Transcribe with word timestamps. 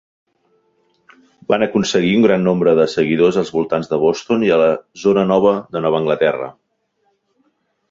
Van 1.53 1.65
aconseguir 1.65 2.13
un 2.19 2.25
gran 2.27 2.43
nombre 2.47 2.73
de 2.79 2.87
seguidors 2.95 3.37
als 3.43 3.53
voltants 3.59 3.93
de 3.93 4.01
Boston 4.07 4.47
i 4.49 4.51
a 4.57 4.59
la 4.65 4.73
zona 5.05 5.29
de 5.37 5.85
Nova 5.93 6.03
Anglaterra. 6.05 6.51